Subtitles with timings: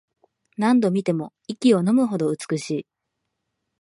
[0.57, 2.87] 何度見ても息をのむほど美しい